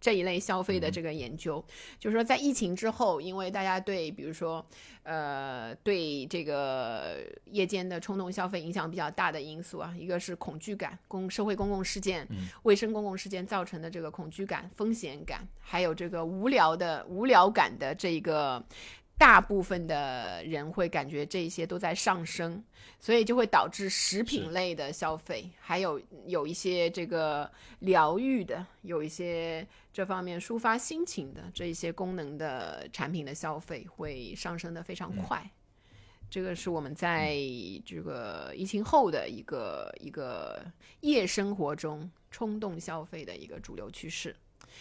[0.05, 1.65] 这一类消费的这个研究，
[1.99, 4.63] 就是说在疫情之后，因为大家对比如说
[5.03, 12.29] 呃对这个夜间的冲动消费影响比较大的因素啊，一个是恐惧感，公社会公共事件、
[12.65, 18.63] 卫生公共事件造成的这个恐惧感、风险感，还有这个无聊的无聊感的这个。
[19.17, 22.61] 大部分的人会感觉这些都在上升，
[22.99, 35.49] 所以就会导致食品类的消费，还有有一些这个疗愈的，有一些这方面抒发心情的这一些功能的产品的消费会上升的非常快。
[36.29, 37.37] 这个是我们在
[37.87, 40.67] 这个疫情后的一个一个
[41.03, 44.35] 夜生活中冲动消费的一个主流趋势。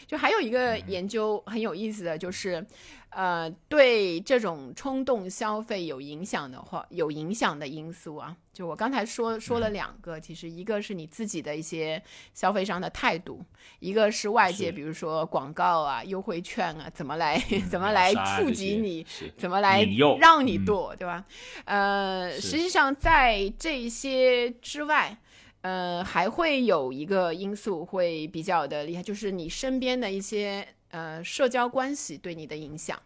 [0.08, 2.66] 就还有一个研究很有意思的就是，
[3.10, 12.02] 呃，对这种冲动消费有影响的话，有影响的因素啊，就我刚才说说了两个，其实一个是你自己的一些
[12.34, 13.44] 消费上的态度，
[13.80, 19.06] 一个是外界，比如说广告啊、优惠券啊，怎么来怎么来触及你，
[19.38, 19.84] 怎么来
[20.20, 20.66] 让你嗯。
[20.66, 21.26] 剁，对吧？
[21.66, 25.18] 呃，实际上在这些之外，
[25.64, 33.02] 呃，还会有一个因素会比较的厉害，就是你身边的一些呃社交关系对你的影响。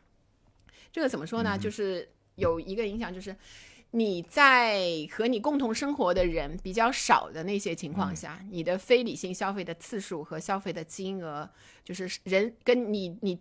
[0.91, 1.55] 这个怎么说呢？
[1.55, 3.35] 就是有一个影响，就是
[3.91, 11.47] 你在和你共同生活的人比较少的那些情况下，你的非理性消费的次数和消费的金额，
[11.83, 13.39] 就是人跟你你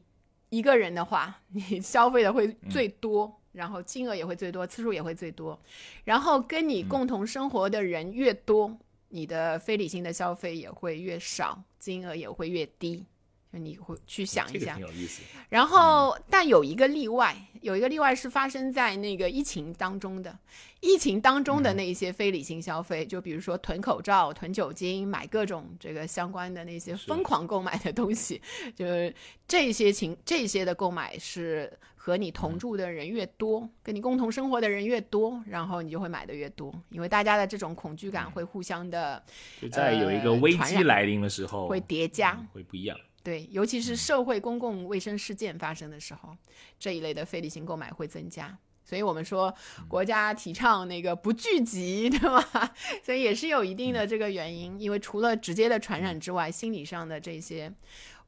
[0.50, 3.40] 一个人的话，你消费的会最多。
[3.52, 5.58] 然后金额也会最多，次数也会最多，
[6.04, 8.76] 然后跟你共同生活的人越多，
[9.08, 13.04] 你的非理性的消费也会越少，金额也会越低。
[13.52, 15.22] 就你会去想一这个下，挺有意思。
[15.48, 20.36] 然后，但有一个例外，有一个例外是发生在那个疫情当中的。
[20.80, 28.42] 疫情当中的那一些非理性消费，就比如说囤口罩、囤酒精、买各种这个相关的那些疯狂购买的东西，
[28.74, 29.14] 就是
[29.48, 31.72] 这些情这些的购买是
[32.06, 39.20] 和你同住的人越多，跟你共同生活的人越多，然后你就会买的越多，因为大家的这种恐惧感会互相的
[39.60, 42.38] 就在有一个呃危机来临的时候，会叠加。
[42.38, 42.96] 嗯会不一样。
[43.24, 46.36] 对，尤其是社会公共卫生事件发生的时候，
[46.78, 48.56] 这一类的非理性购买会增加。
[48.84, 49.52] 所以我们说，
[49.88, 52.72] 国家提倡那个不聚集， 对吧？
[53.02, 57.72] 所以也是有一定的这个原因，因为除了直接的传染之外，心理上的这些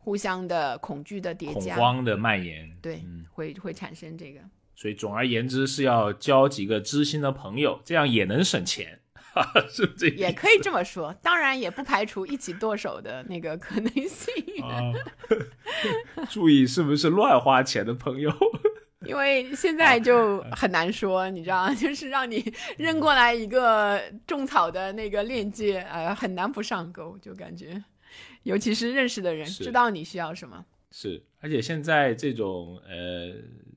[0.09, 4.41] 互相的恐惧的叠加恐加，慌的蔓延，对，嗯，会会产生这个。
[4.75, 10.17] 所以总而言之是要交几个知心的朋友，这样也能省钱，哈哈，是不是这？
[10.17, 14.33] 也可以这么说，当然也不排除一起剁手的那个可能性。
[14.65, 14.81] 啊，
[16.31, 18.33] 注意是不是乱花钱的朋友？
[19.07, 22.43] 因为现在就很难说，你知道，就是让你
[22.79, 27.85] 扔过来一个种草的那个链接，呃，很难不上钩，就感觉，
[28.43, 30.65] 尤其是认识的人知道你需要什么。
[30.91, 33.35] 是，而且现在这种呃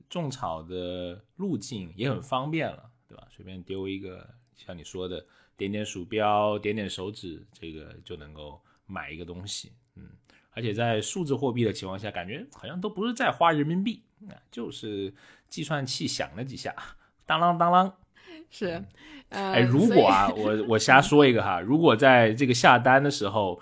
[0.08, 3.26] 种草的路径也很方便了，对吧？
[3.30, 5.24] 随便丢一个，像你说的，
[5.56, 9.72] 点点鼠标，点点手指，这个就能够买一个东西。
[9.94, 10.08] 嗯，
[10.52, 15.12] 而且在数字货币的情况下，感觉好像都不是在花人民币，啊，就是
[15.50, 16.74] 计算器响了几下，
[17.26, 17.92] 当啷当啷。
[18.48, 18.82] 是，
[19.28, 23.60] 呃，哎，如果啊，我我瞎说一个哈，如果在这个下单的时候，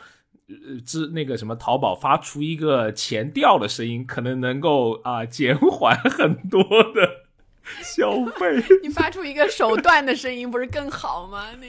[0.50, 7.26] 呃，之那个什么淘宝发出一个钱掉的声音，可能能够啊减缓很多的
[7.82, 8.62] 消费。
[8.82, 11.46] 你发出一个手段的声音，不是更好吗？
[11.60, 11.68] 那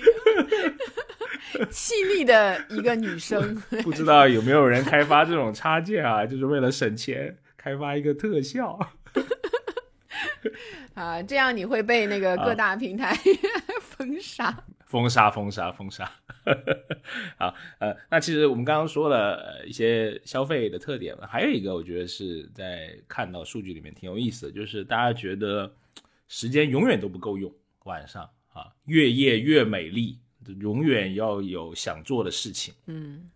[1.60, 6.26] 个 气力的一个女生，不知道有没有人开发这种插件啊？
[6.26, 8.80] 就是为了省钱，开发一个特效。
[10.96, 13.16] 啊，这样你会被那个各大平台
[13.82, 14.64] 封杀。
[14.92, 16.12] 封杀，封杀，封杀。
[17.40, 25.74] 好，呃，那其实我们刚刚说了呃一些消费的特点，还有一个我觉得是在看到数据里面挺有意思的，就是大家觉得
[26.28, 27.50] 时间永远都不够用，
[27.86, 30.20] 晚上啊，越夜越美丽，
[30.60, 32.74] 永远要有想做的事情。
[32.88, 33.30] 嗯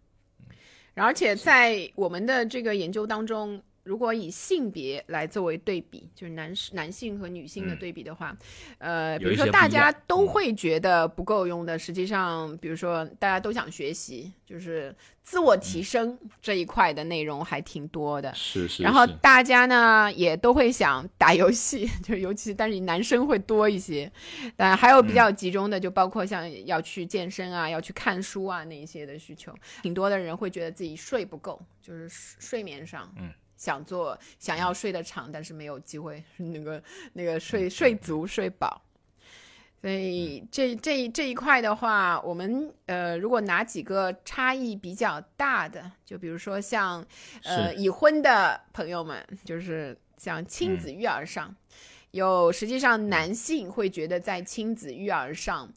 [0.96, 8.36] 而且在我们的这个研究当中，如果以性别来作为对比，就是男男性和女性的对比的话，
[8.80, 18.34] 呃，比如说大家都会觉得不够用的，实际上，比如说大家都想学习，就是自我提升这一块的内容还挺多的。
[18.34, 24.12] 是是然后大家呢也都会想打游戏， 就是尤其但是男生会多一些，
[24.58, 33.30] 但还有比较集中的，就包括像要去健身啊、要去看书啊那一些的需求，挺多的人会觉得自己睡不够，就是睡睡眠上，嗯。
[33.66, 38.80] 想做想要睡得长，但是没有机会那个那个睡睡足睡饱，
[39.82, 47.04] 所以这这这一块的话，我们呃如果拿几个差异比较大的，就比如说像
[47.44, 51.56] 呃已婚的朋友们，就是像亲子育儿上，
[52.12, 55.68] 有实际上男性会觉得在亲子育儿上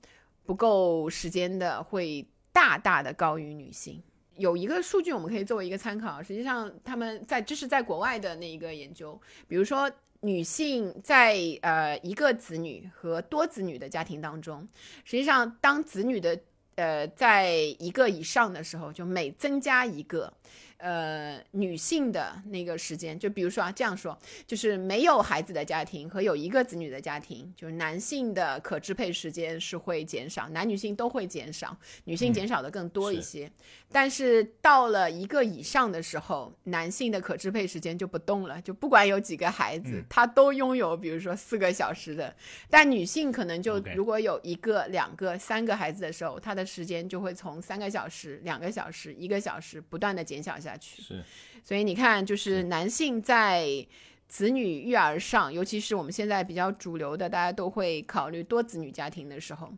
[0.44, 4.02] 不够时间的，会大大的高于女性。
[4.38, 14.66] 有一个数据我们可以作为一个参考，实际上他们在这是在国外的那一个研究，比如说女性在呃一个子女和多子女的家庭当中，
[15.04, 16.40] 实际上当子女的
[16.76, 20.32] 呃在一个以上的时候，就每增加一个。
[20.78, 24.16] 呃，女性的那个时间，就比如说啊，这样说，
[24.46, 33.50] 就是没有孩子的家庭和有一个子女的家庭，就是男性的可支配时间是会减少，男女性都会减少，女性减少的更多一些。
[33.90, 42.32] 但是到了一个以上的时候，男性的可支配时间就不动了，就不管有几个孩子，他都拥有，比如说四个小时的。
[42.70, 51.00] 但女性可能就如果有一个、两个、三个孩子的时候，她的时间就会从三个小时、两个小时、一个小时不断的减小下去。
[51.00, 51.24] 是。
[51.64, 52.64] 所以你看，就是。
[52.64, 53.86] 男性在
[54.26, 59.72] 子女育儿上，尤其是我们现在比较主流的，大家都会考虑多子女家庭的时候，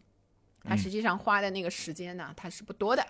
[0.64, 3.06] 他实际上花的那个时间呢，他是不多的，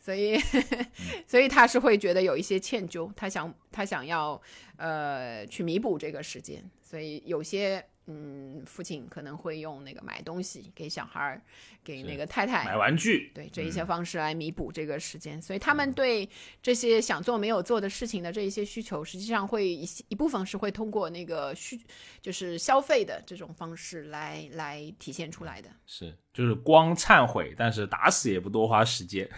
[0.00, 0.36] 所以，
[1.26, 4.40] 所以他是会觉得有一些歉疚，他想他想要
[4.76, 7.84] 呃去弥补这个时间，所以有些。
[8.06, 11.40] 嗯，父亲可能会用那个买东西给小孩儿，
[11.84, 16.28] 给那个太太买玩具，对这一些方式来弥补这个时间，所以他们对
[16.60, 21.80] 这些想做没有做的事情的这一些需求，实际上会一一部分是会通过那个需
[22.20, 25.68] 就是消费的这种方式来来体现出来的。
[25.86, 29.28] 是就是光忏悔，但是打死也不多花时间，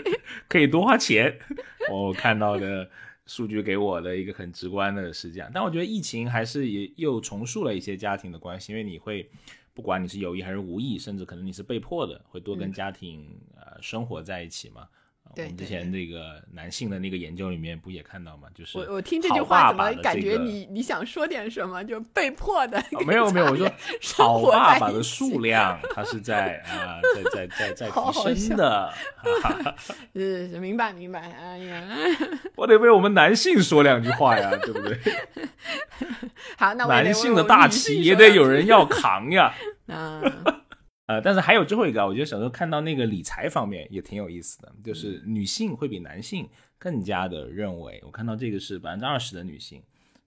[0.46, 1.38] 可以多花钱。
[1.90, 2.88] 我看到的
[3.30, 9.30] 数据给我的一个很直观的是这样，但我觉得疫情还是也又重塑了一些家庭的关系，因为你会
[9.72, 13.24] 不管你是有意还是无意，甚至可能你是被迫的，会多跟家庭、
[13.54, 14.88] 呃生活在一起嘛。
[15.36, 18.48] 我们之前这个男性的那个研究里面不也看到吗？
[18.54, 23.70] 就是我我听这句话怎么感觉你你想说点什么，就被迫的、啊没有没有，我说
[24.00, 28.92] 生好爸爸的数量，它是在啊、在在在在提升的。
[29.16, 29.74] 哈哈
[30.14, 31.82] 是明白明白，哎呀，
[32.56, 34.98] 我得为我们男性说两句话呀，对不对？
[36.58, 39.54] 好，那我男性的大旗也得有人要扛呀。
[39.86, 40.20] 啊，
[41.10, 46.48] 呃，但是还有最后一个啊，我觉得小时候看到那个理财方面也挺有意思的，就是女性会比男性
[46.78, 49.82] 更加的认为，我看到这个是百分之二十的女性，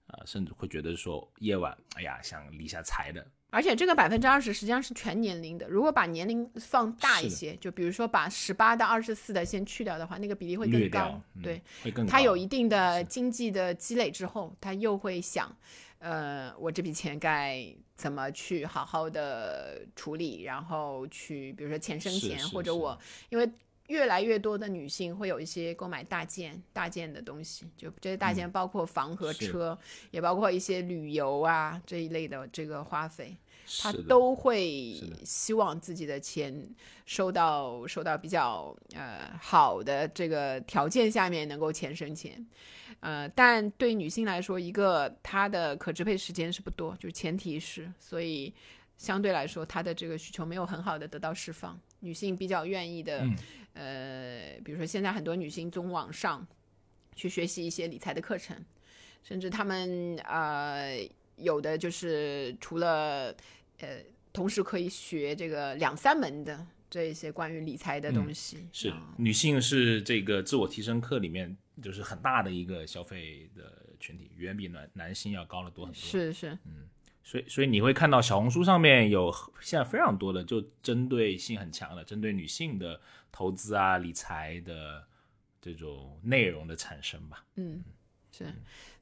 [0.08, 12.12] 啊、甚至会觉得说夜晚，哎呀，想理下财的，而且这个百分之二十实际上是全年龄的，如果把年龄放大一些，就比如说把十八到二十四的先去掉的话，那个比例会更高。，嗯对，，会更高。
[12.12, 15.56] 他有一定的经济的积累之后，他又会想，
[16.00, 17.66] 呃，我这笔钱该
[17.96, 22.98] 怎么去好好的处理，然后去比如说钱生钱，或者我
[23.30, 23.52] 因为。
[23.88, 29.78] 越来越多的女性会有一些购买大件、大件的东西，就这些大件包括房和是车，
[30.10, 33.36] 也包括一些旅游啊这一类的这个花费。
[33.82, 36.54] 他都会希望自己的钱
[37.06, 42.46] 收到收到比较呃好的这个条件下面能够钱生钱，
[43.00, 48.54] 呃，但对女性来说，一个她的可支配时间是不多，就是前提是，所以
[48.98, 51.80] 相对来说，她的这个需求没有很好的得到释放。
[52.00, 53.36] 女性比较愿意的，嗯
[53.74, 56.46] 呃，比如说现在很多女性从网上
[57.16, 58.58] 去学习一些理财的课程，
[59.24, 61.00] 甚至她们呃
[61.38, 63.36] 有的就是除了
[63.80, 76.00] 呃同时可以学这个两三门的这一些关于理财的东西，嗯是啊女性是这个自我提升课里面就是很大的一个消费的群体，远比男男性要高了多很多。
[76.00, 76.58] 是是，
[77.24, 83.00] 所以所以你会看到小红书上面有现在非常多的就针对性很强的，针对女性的
[83.32, 85.08] 投资啊、理财的
[85.62, 87.46] 这种内容的产生吧。
[87.56, 87.84] 嗯，
[88.32, 88.46] 是，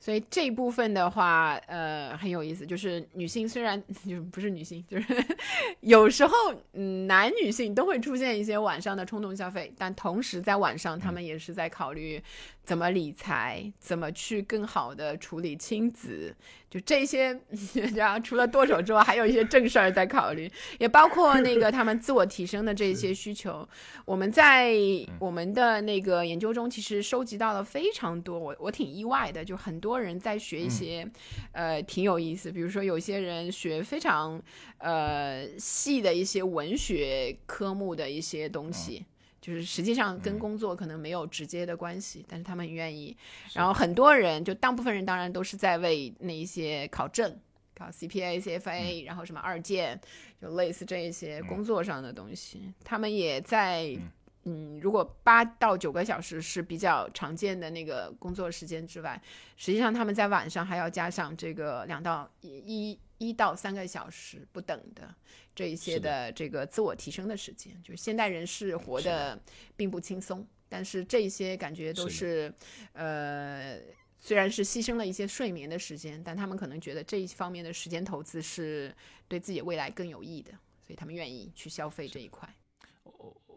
[0.01, 2.65] 所以这一部分的话，呃，很有意思。
[2.65, 5.05] 就是女性虽然 就是不是女性，就是
[5.81, 6.33] 有时候，
[6.73, 12.19] 嗯，男女性都会出现一些晚上的冲动消费，但同时在晚上，他们也是在考虑
[12.63, 16.35] 怎么理财，怎么去更好的处理亲子，
[16.67, 17.39] 就这些。
[17.93, 23.67] 然后除了剁手之外，还有一些正事儿在考虑，也包括那个他们自我提升的这些需求。
[24.05, 24.73] 我们在
[25.19, 31.09] 我们的那个研究中，其实收集到了非常多，我我挺意外的，就很多人在学一些，
[31.51, 32.51] 呃，挺有意思。
[32.51, 34.41] 比如说，有些人学非常
[34.77, 39.05] 呃细的一些文学科目的一些东西。
[39.41, 43.17] 就是实际上跟工作可能没有直接的关系，但是他们愿意。
[43.53, 47.35] 然后很多人，就大部分人当然都是在为那一些考证，
[47.73, 49.99] 考 CPA、CFA，、然后什么二建，
[50.39, 53.97] 就类似这一些工作上的东西，他们也在。
[54.43, 59.21] 嗯，如果八到九个小时是比较常见的那个工作时间之外，
[59.55, 65.13] 实际上他们在晚上还要加上这个两到一一到三个小时不等的
[65.53, 67.71] 这一些的的这个自我提升的时间。
[67.83, 69.39] 就是现代人是活的
[69.75, 72.53] 并不轻松，但是这些感觉都是
[72.93, 73.79] 呃。
[74.23, 78.95] 虽然是牺牲了一些睡眠的时间，但他们可能觉得这一方面的时间投资是
[79.27, 82.47] 对自己未来更有益的，所以他们愿意去消费这一块。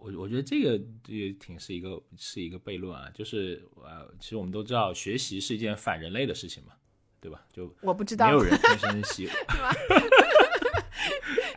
[0.04, 6.74] 我我觉得这个也挺是一个是一个悖论啊，就是呃，其实我们都知道学习是一件反人类的事情嘛，
[7.20, 7.40] 对吧？
[7.50, 9.26] 就我不知道没有人天生喜，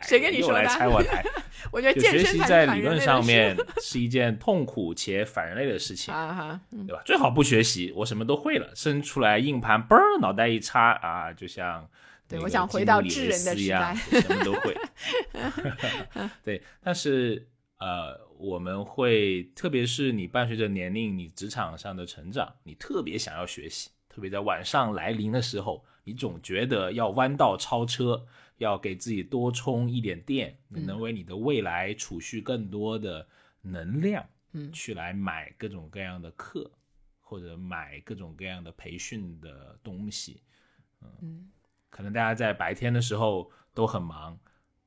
[0.02, 1.22] 谁跟你说的又来拆我台？
[1.70, 6.14] 我觉得学习在理论上面 是一件痛苦且反人类的事情，
[6.86, 7.02] 对吧？
[7.04, 11.86] 最好不学习，我什么都会了，生出来硬盘，嘣儿，脑袋一插啊，就像
[12.26, 14.74] 对我想回到智人的时代什么都会。
[16.42, 17.46] 对，但是
[17.78, 28.26] 呃，我们会，特别是你伴随着年龄，你职场上的成长，你特别想要学习，特别在晚上来临的时候，你总觉得要弯道超车，
[28.56, 30.84] 要给自己多充一点电，嗯。
[30.84, 33.26] 能为你的未来储蓄更多的
[33.62, 34.72] 能量，嗯。
[34.72, 36.68] 去来买各种各样的课，
[37.20, 40.42] 或者买各种各样的培训的东西。
[41.00, 41.48] 嗯，
[41.90, 44.36] 可能大家在白天的时候都很忙，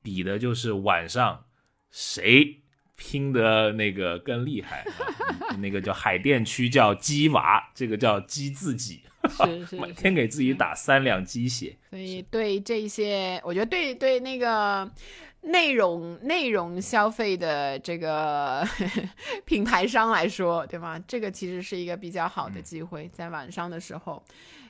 [0.01, 1.45] 比的就是晚上
[1.89, 2.61] 谁
[2.95, 4.81] 拼的那个更厉害。
[4.81, 9.75] 啊 那个叫海淀区叫鸡娃，这个叫鸡自己，是是 是。
[9.75, 11.75] 每天给自己打三两鸡血。
[11.89, 14.89] 所以对这些，我觉得对对那个
[15.41, 18.65] 内容内容消费的这个
[19.45, 20.97] 品牌商来说，对吗？
[21.05, 24.23] 这个其实是一个比较好的机会，在晚上的时候，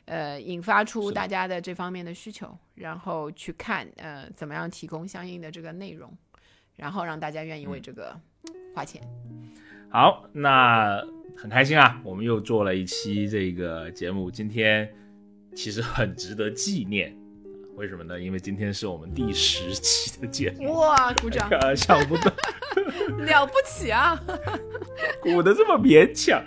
[0.06, 6.12] 呃，引发出大家的这方面的需求，然后去看呃怎么样提供相应的这个内容，
[6.82, 8.12] 然后让大家愿意为这个
[8.74, 9.00] 花钱。
[9.88, 11.00] 好，那
[11.38, 14.92] 很开心啊，我们又做了一期这个节目，今天
[15.56, 17.16] 其实很值得纪念。
[17.76, 18.20] 为什么呢？
[18.20, 22.32] 因为今天是我们第十期的节目，哇，鼓掌， 呃，想不到
[23.20, 24.20] 了不起啊！
[25.22, 26.44] 鼓的这么勉强，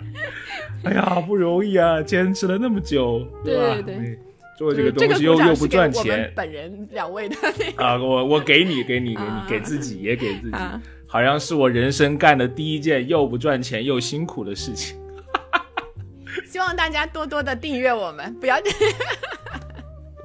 [0.83, 3.25] 哎呀，不容易啊，坚持了那么久，吧？
[3.45, 4.17] 对对哎
[4.57, 7.97] 做这个个东西又又不赚钱本人两位的那个啊！
[7.97, 10.81] 我我给你，给你，给啊你，给自己也给自己，啊。
[11.07, 14.97] 好像是我人生干的第一件又不赚钱又辛苦的事情。
[16.45, 18.57] 希望大家多多的订阅我们，不要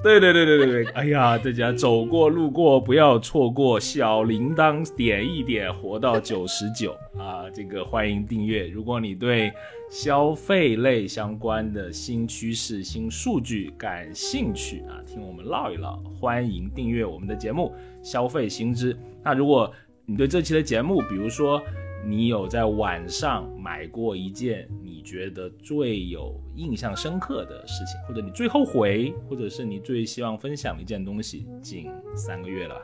[0.03, 7.45] 对对对对对对，哎呀，大家走过路过不要错过小铃铛点一点，活到九十九啊！
[7.53, 8.67] 这个欢迎订阅。
[8.67, 9.53] 如果你对
[9.91, 17.71] 消费类相关的新趋势、新数据感兴趣啊，听我们唠一唠，欢迎订阅我们的节目
[18.03, 18.95] 《消费新知》。
[19.23, 19.71] 那如果
[20.07, 21.61] 你对这期的节目，比如说
[22.05, 32.75] 你有在晚上买过一件你觉得最有印象深刻的事情，或者你最后悔，或者是你最希望分享的一件东西，近三个月了，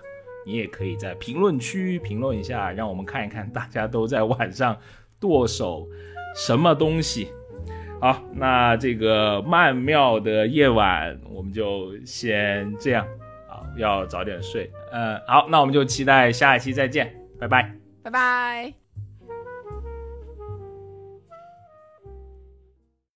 [0.45, 4.77] 你也可以在评论区评论一下，让我们看一看大家都在晚上
[5.19, 5.87] 剁手
[6.35, 7.29] 什么东西。
[7.99, 13.05] 好，那这个曼妙的夜晚我们就先这样。
[13.75, 18.86] 要早点睡，呃，好，那我们就期待下一期再见，拜拜，拜拜。